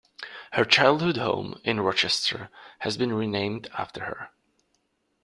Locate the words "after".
3.77-4.05